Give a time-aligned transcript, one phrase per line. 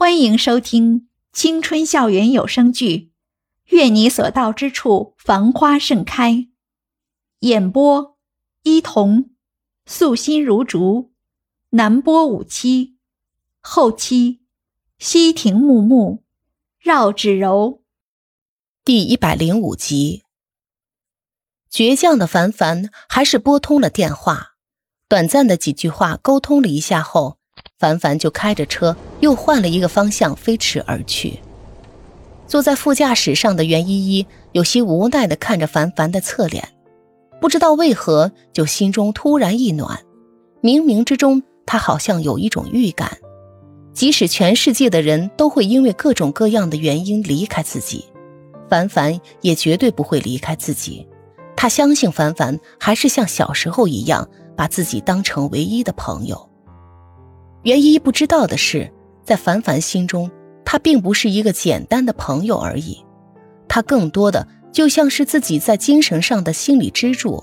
[0.00, 2.96] 欢迎收听青春校园有声剧
[3.74, 6.32] 《愿你所到之处繁花盛开》，
[7.40, 8.16] 演播：
[8.62, 9.30] 伊童，
[9.86, 11.10] 素心如竹，
[11.70, 12.96] 南波五七，
[13.60, 14.42] 后期：
[15.00, 16.22] 西亭木木，
[16.78, 17.82] 绕指柔。
[18.84, 20.22] 第一百零五集，
[21.68, 24.52] 倔强的凡凡还是拨通了电话，
[25.08, 27.37] 短暂的几句话沟通了一下后。
[27.78, 31.38] 凡凡就开着车，又换了一个方向飞驰而去。
[32.46, 36.66] 坐在副驾驶上的袁依依有些无奈的看着凡凡的侧脸，
[37.40, 40.00] 不知道为何就心中突然一暖。
[40.60, 43.18] 冥冥之中，她好像有一种预感，
[43.92, 48.04] 即使全世界的人都会因为各种各样的原因离开自己，
[48.68, 51.06] 凡凡也绝对不会离开自己。
[51.54, 56.47] 她相信凡凡还是像小时候一样，把自己当成唯一的朋友。
[57.62, 58.90] 袁依依不知道的是，
[59.24, 60.30] 在凡凡心中，
[60.64, 63.04] 他并不是一个简单的朋友而已，
[63.66, 67.42] 他更多的就像是自己在精神上的心理支柱。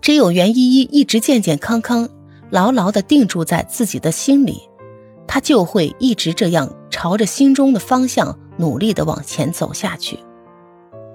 [0.00, 2.08] 只有袁依依一直健健康康、
[2.50, 4.60] 牢牢的定住在自己的心里，
[5.28, 10.18] 他就会一直这样朝着心中的方向努力的往前走下去。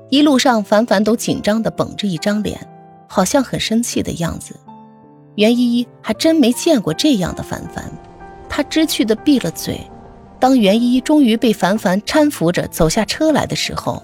[0.09, 2.65] 一路上，凡凡都紧张的绷着一张脸，
[3.09, 4.55] 好像很生气的样子。
[5.37, 7.85] 袁依依还真没见过这样的凡凡，
[8.49, 9.79] 她知趣的闭了嘴。
[10.39, 14.01] 当袁依依终于被凡凡搀扶着走下车来的时候，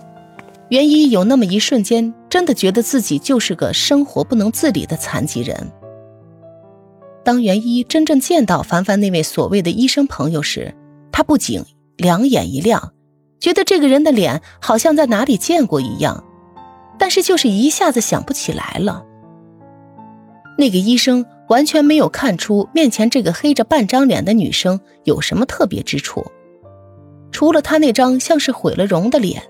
[0.70, 5.72] 袁依依有那么一瞬间，真的觉得自己就是个生活不能自理的残疾人。
[7.24, 10.76] 当袁依依真正见到凡凡那位所谓的医生朋友时，
[11.12, 11.64] 她不仅
[11.98, 12.94] 两眼一亮，
[13.40, 16.24] 觉得这个人的脸好像在哪里见过一样，
[17.00, 19.04] 但是就是一下子想不起来了。
[20.58, 26.26] 那个医生完全没有看出面前这个黑着半张脸的女生有什么特别之处，
[27.32, 29.42] 除了她那张像是毁了容的脸，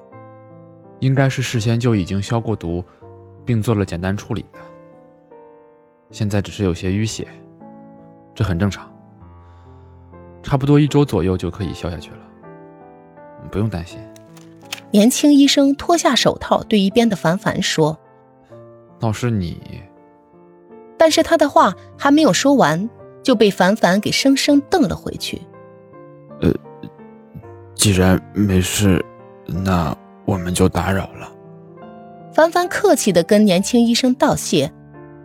[1.00, 2.84] 应该是事先就已经消过毒，
[3.46, 4.60] 并做了简单处理的。
[6.10, 7.28] 现在只是有些淤血，
[8.34, 8.92] 这很正常，
[10.42, 12.20] 差不多一周左右就可以消下去了，
[13.52, 14.00] 不用担心。
[14.92, 17.98] 年轻医生脱下手套，对一边的凡凡说
[19.00, 19.84] ：“倒是你。”
[21.04, 22.90] 但是他的话还没有说完，
[23.22, 25.42] 就被凡凡给生生瞪了回去。
[26.40, 26.50] 呃，
[27.76, 29.04] 既然没事，
[29.46, 29.94] 那
[30.24, 31.30] 我们就打扰了。
[32.34, 34.72] 凡凡客气的跟年轻医生道谢，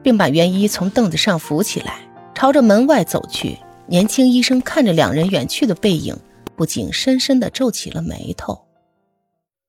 [0.02, 2.00] 并把袁一从凳子上扶起来，
[2.34, 3.56] 朝着门外走去。
[3.86, 6.16] 年轻医生看着两人远去的背影，
[6.56, 8.66] 不禁深深的皱起了眉头。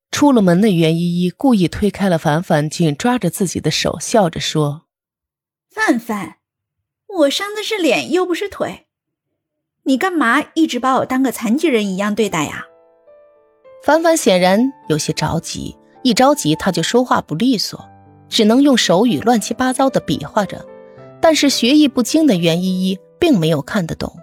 [0.10, 4.89] 出了门的袁依依故意推开了凡凡，紧抓着自己的手，笑着说。
[5.80, 6.36] 范范，
[7.08, 8.88] 我伤的是脸，又不是腿，
[9.84, 12.66] 你干嘛一直把我当个残疾人一样对待呀？
[13.82, 17.80] 凡凡显然有些着急，一着急他就说话不利索，
[18.28, 20.66] 只能用手语乱七八糟的比划着。
[21.22, 24.14] 但是学艺不精的袁依依并没有看得懂。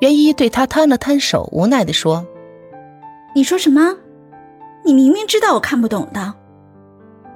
[0.00, 2.26] 袁依依对他摊了摊手，无奈地说
[3.36, 3.96] ：“你说什么？
[4.84, 6.34] 你明明知道我看不懂的。”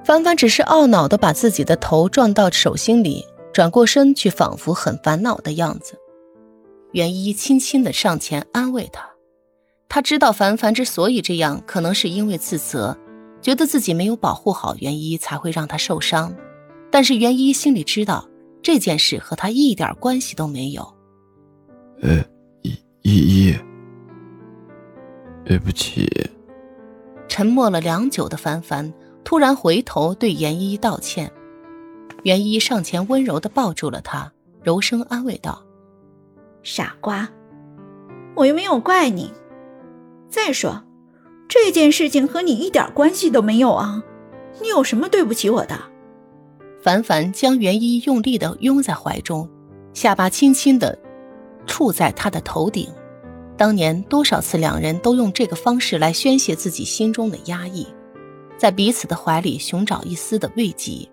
[0.03, 5.97] 凡凡只是懊恼的把自己的头撞到手心里，转过身去，仿佛很烦恼的样子。
[6.91, 9.07] 袁一轻轻的上前安慰他，
[9.87, 12.97] 他知道凡凡之所以这样，可能是因为自责，
[13.41, 16.35] 觉得自己没有保护好袁一，才会让他受伤。
[16.89, 18.27] 但是袁一心里知道
[18.61, 20.81] 这件事和他一点关系都没有。
[22.01, 22.17] 呃，
[22.63, 23.55] 依依依，
[25.45, 26.09] 对不起。
[27.29, 28.91] 沉默了良久的凡凡。
[29.23, 31.31] 突然回头对袁依依道歉，
[32.23, 34.31] 袁依依上前温柔的抱住了他，
[34.63, 35.63] 柔声安慰道
[36.63, 37.29] ：“傻瓜，
[38.35, 39.31] 我又没有怪你。
[40.29, 40.83] 再说，
[41.47, 44.03] 这件事情和你一点关系都没有啊，
[44.61, 45.79] 你有什么对不起我的？”
[46.81, 49.47] 凡凡将袁依依用力的拥在怀中，
[49.93, 50.97] 下巴轻轻的
[51.67, 52.89] 触在他的头顶。
[53.55, 57.85] 当年多少次，两人都用这个方式来宣泄自己心中的压抑。
[58.61, 61.09] 在彼此的怀里寻找一丝的慰藉，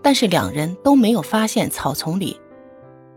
[0.00, 2.40] 但是两人都没有发现草丛里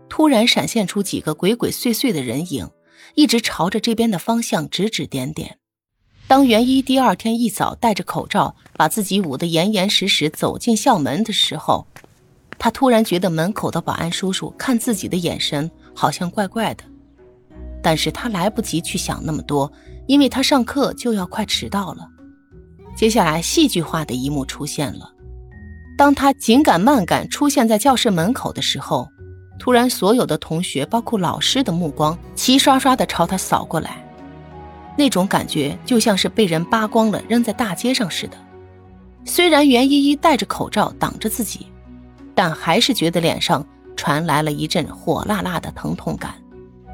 [0.08, 2.68] 突然闪现出几个鬼鬼祟祟的人影，
[3.14, 5.58] 一直朝着这边的方向指指点点。
[6.26, 11.86] 当袁一第二天一早戴着口罩，把自己捂得严严实实走进校门的时候，
[12.58, 16.82] 他突然觉得门口的保安叔叔看自己的眼神好像怪怪的，
[17.80, 19.70] 但是他来不及去想那么多，
[20.08, 22.10] 因为他上课就要快迟到了。
[22.96, 25.12] 接下来，戏剧化的一幕出现了。
[25.98, 29.06] 当他紧赶慢赶出现在教室门口的时候，
[29.58, 34.02] 突然，所有的同学，包括老师的目光齐刷刷的朝他扫过来，
[34.96, 38.36] 那种感觉就像是被人扒光了扔在大街上似的。
[39.26, 41.66] 虽然袁依依戴着口罩挡着自己，
[42.34, 43.62] 但还是觉得脸上
[43.94, 46.34] 传来了一阵火辣辣的疼痛感，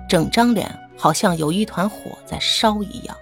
[0.09, 3.17] 整张脸好像有一团火在烧一样。